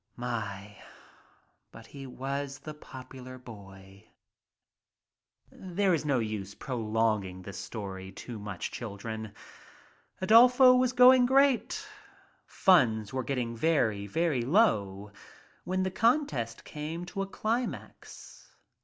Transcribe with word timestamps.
but 0.17 1.85
he 1.85 2.07
was 2.07 2.57
the 2.57 2.73
popuFar 2.73 3.37
boy. 3.43 4.07
"There 5.51 5.93
is 5.93 6.05
no 6.05 6.17
use 6.17 6.53
in 6.53 6.57
prolonging 6.57 7.43
this 7.43 7.59
story 7.59 8.11
too 8.11 8.39
much, 8.39 8.71
children. 8.71 9.35
Adolfo 10.19 10.73
was 10.73 10.93
going 10.93 11.27
great. 11.27 11.85
Funds 12.47 13.13
were 13.13 13.23
getting 13.23 13.55
very, 13.55 14.07
very 14.07 14.41
low, 14.41 15.11
when 15.65 15.83
the 15.83 15.91
contest 15.91 16.63
came 16.63 17.05
to 17.05 17.21
a 17.21 17.27
climax. 17.27 18.55